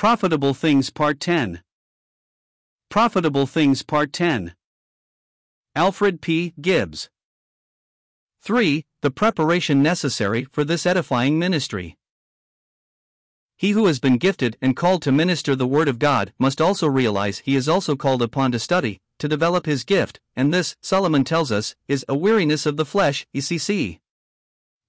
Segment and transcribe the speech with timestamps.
[0.00, 1.60] Profitable Things Part 10
[2.88, 4.54] Profitable Things Part 10
[5.76, 6.54] Alfred P.
[6.58, 7.10] Gibbs
[8.40, 8.86] 3.
[9.02, 11.98] The preparation necessary for this edifying ministry.
[13.58, 16.86] He who has been gifted and called to minister the Word of God must also
[16.86, 21.24] realize he is also called upon to study, to develop his gift, and this, Solomon
[21.24, 23.99] tells us, is a weariness of the flesh, ECC.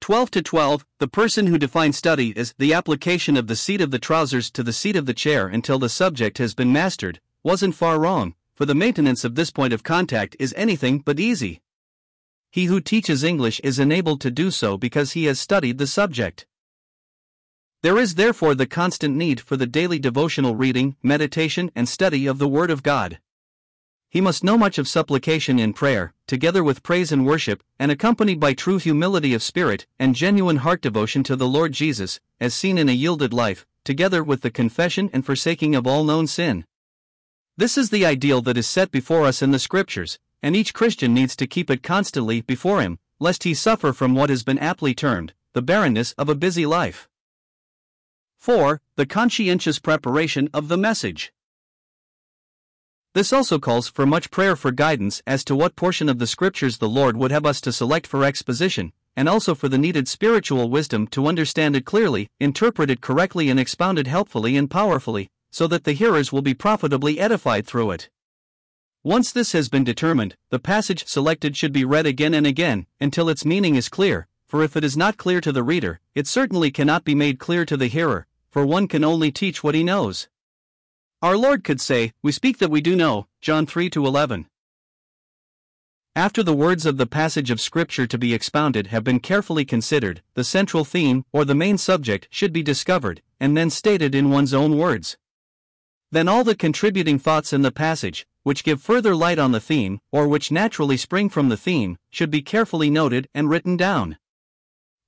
[0.01, 3.91] 12 to 12 The person who defines study as the application of the seat of
[3.91, 7.75] the trousers to the seat of the chair until the subject has been mastered, wasn't
[7.75, 11.61] far wrong, for the maintenance of this point of contact is anything but easy.
[12.49, 16.47] He who teaches English is enabled to do so because he has studied the subject.
[17.83, 22.39] There is therefore the constant need for the daily devotional reading, meditation, and study of
[22.39, 23.19] the Word of God.
[24.11, 28.41] He must know much of supplication in prayer, together with praise and worship, and accompanied
[28.41, 32.77] by true humility of spirit and genuine heart devotion to the Lord Jesus, as seen
[32.77, 36.65] in a yielded life, together with the confession and forsaking of all known sin.
[37.55, 41.13] This is the ideal that is set before us in the Scriptures, and each Christian
[41.13, 44.93] needs to keep it constantly before him, lest he suffer from what has been aptly
[44.93, 47.07] termed the barrenness of a busy life.
[48.39, 48.81] 4.
[48.97, 51.31] The conscientious preparation of the message.
[53.13, 56.77] This also calls for much prayer for guidance as to what portion of the Scriptures
[56.77, 60.69] the Lord would have us to select for exposition, and also for the needed spiritual
[60.69, 65.67] wisdom to understand it clearly, interpret it correctly, and expound it helpfully and powerfully, so
[65.67, 68.09] that the hearers will be profitably edified through it.
[69.03, 73.27] Once this has been determined, the passage selected should be read again and again until
[73.27, 76.71] its meaning is clear, for if it is not clear to the reader, it certainly
[76.71, 80.29] cannot be made clear to the hearer, for one can only teach what he knows.
[81.23, 84.47] Our Lord could say, We speak that we do know, John 3 11.
[86.15, 90.23] After the words of the passage of Scripture to be expounded have been carefully considered,
[90.33, 94.51] the central theme, or the main subject, should be discovered, and then stated in one's
[94.51, 95.15] own words.
[96.11, 99.99] Then all the contributing thoughts in the passage, which give further light on the theme,
[100.11, 104.17] or which naturally spring from the theme, should be carefully noted and written down.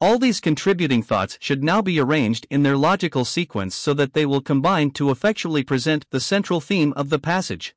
[0.04, 4.26] All these contributing thoughts should now be arranged in their logical sequence so that they
[4.26, 7.74] will combine to effectually present the central theme of the passage.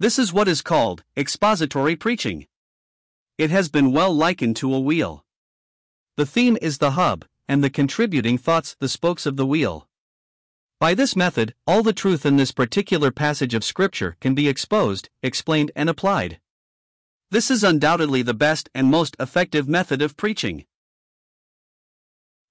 [0.00, 2.48] This is what is called expository preaching.
[3.38, 5.24] It has been well likened to a wheel.
[6.16, 9.88] The theme is the hub, and the contributing thoughts the spokes of the wheel.
[10.80, 15.08] By this method, all the truth in this particular passage of Scripture can be exposed,
[15.22, 16.40] explained, and applied.
[17.30, 20.64] This is undoubtedly the best and most effective method of preaching.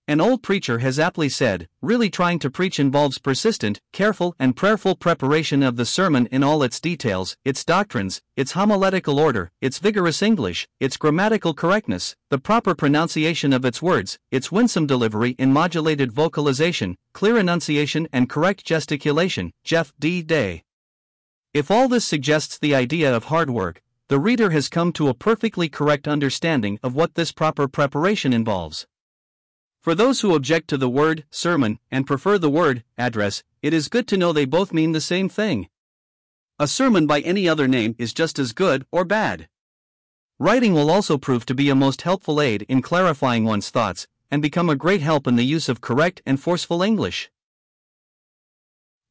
[0.10, 4.96] An old preacher has aptly said, really trying to preach involves persistent, careful, and prayerful
[4.96, 10.22] preparation of the sermon in all its details, its doctrines, its homiletical order, its vigorous
[10.22, 16.14] English, its grammatical correctness, the proper pronunciation of its words, its winsome delivery in modulated
[16.14, 19.52] vocalization, clear enunciation, and correct gesticulation.
[19.66, 20.26] Jeff D.
[20.30, 20.64] Ray.
[21.54, 25.14] If all this suggests the idea of hard work, the reader has come to a
[25.14, 28.88] perfectly correct understanding of what this proper preparation involves.
[29.88, 33.88] For those who object to the word sermon and prefer the word address, it is
[33.88, 35.70] good to know they both mean the same thing.
[36.60, 39.48] A sermon by any other name is just as good or bad.
[40.40, 44.42] Writing will also prove to be a most helpful aid in clarifying one's thoughts and
[44.42, 47.32] become a great help in the use of correct and forceful English.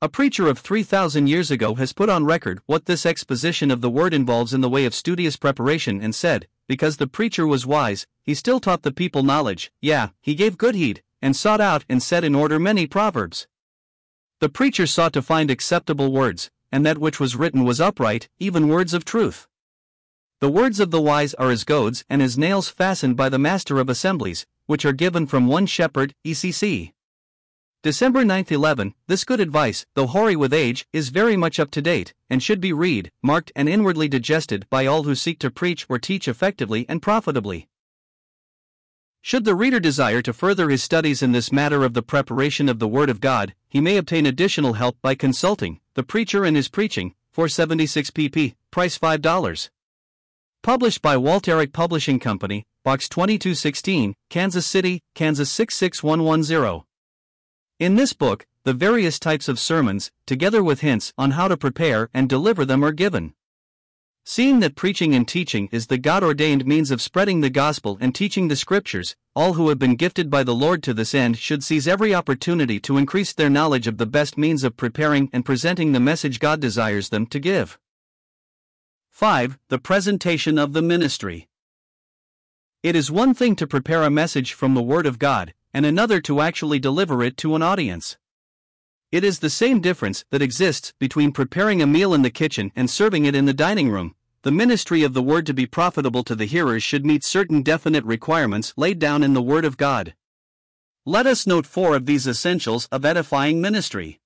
[0.02, 3.88] A preacher of 3,000 years ago has put on record what this exposition of the
[3.88, 8.06] word involves in the way of studious preparation and said, Because the preacher was wise,
[8.22, 12.02] he still taught the people knowledge, yeah, he gave good heed, and sought out and
[12.02, 13.46] set in order many proverbs.
[14.40, 18.68] The preacher sought to find acceptable words, and that which was written was upright, even
[18.68, 19.46] words of truth.
[20.40, 23.78] The words of the wise are as goads and as nails fastened by the master
[23.78, 26.92] of assemblies, which are given from one shepherd, ECC.
[27.86, 28.94] December 9, 11.
[29.06, 32.60] This good advice, though hoary with age, is very much up to date, and should
[32.60, 36.84] be read, marked, and inwardly digested by all who seek to preach or teach effectively
[36.88, 37.68] and profitably.
[39.22, 42.80] Should the reader desire to further his studies in this matter of the preparation of
[42.80, 46.66] the Word of God, he may obtain additional help by consulting The Preacher and His
[46.66, 49.68] Preaching, 476 pp, price $5.
[50.60, 56.85] Published by Walterick Publishing Company, Box 2216, Kansas City, Kansas 66110.
[57.78, 62.08] In this book, the various types of sermons, together with hints on how to prepare
[62.14, 63.34] and deliver them, are given.
[64.24, 68.14] Seeing that preaching and teaching is the God ordained means of spreading the gospel and
[68.14, 71.62] teaching the scriptures, all who have been gifted by the Lord to this end should
[71.62, 75.92] seize every opportunity to increase their knowledge of the best means of preparing and presenting
[75.92, 77.78] the message God desires them to give.
[79.10, 79.58] 5.
[79.68, 81.46] The presentation of the ministry.
[82.82, 86.20] It is one thing to prepare a message from the Word of God, and another
[86.22, 88.16] to actually deliver it to an audience.
[89.12, 92.90] It is the same difference that exists between preparing a meal in the kitchen and
[92.90, 94.14] serving it in the dining room.
[94.42, 98.04] The ministry of the word to be profitable to the hearers should meet certain definite
[98.04, 100.14] requirements laid down in the Word of God.
[101.04, 104.20] Let us note four of these essentials of edifying ministry.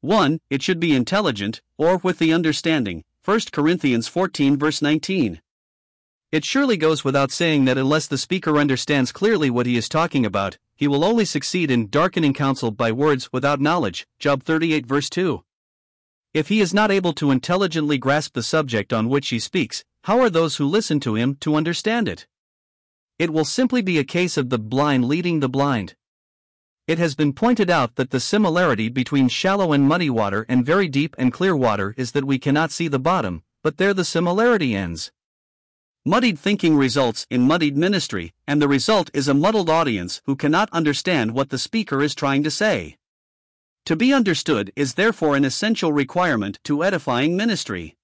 [0.00, 0.40] 1.
[0.48, 3.04] It should be intelligent, or with the understanding.
[3.24, 5.40] 1 Corinthians 14 verse 19.
[6.32, 10.24] It surely goes without saying that unless the speaker understands clearly what he is talking
[10.24, 14.06] about, he will only succeed in darkening counsel by words without knowledge.
[14.20, 15.42] Job 38 verse 2.
[16.32, 20.20] If he is not able to intelligently grasp the subject on which he speaks, how
[20.20, 22.28] are those who listen to him to understand it?
[23.18, 25.96] It will simply be a case of the blind leading the blind.
[26.86, 30.86] It has been pointed out that the similarity between shallow and muddy water and very
[30.86, 34.76] deep and clear water is that we cannot see the bottom, but there the similarity
[34.76, 35.10] ends.
[36.10, 40.68] Muddied thinking results in muddied ministry, and the result is a muddled audience who cannot
[40.72, 42.96] understand what the speaker is trying to say.
[43.86, 47.94] To be understood is therefore an essential requirement to edifying ministry.